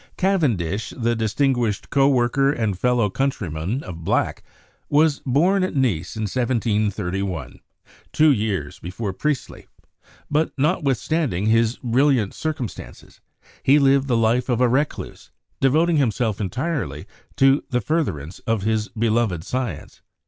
[0.19, 4.41] 114 CHEMISTRY Cavendish, the distinguished co worker and fellow coun tryman of Black,
[4.89, 7.59] was born at Nice in 1731,
[8.11, 9.67] two years be fore Priestley;
[10.27, 13.21] but, notwithstanding his brilliant circum stances,
[13.61, 15.29] he lived the life of a recluse,
[15.59, 17.05] devoting himself entirely
[17.35, 20.01] to the furtherance of his beloved science.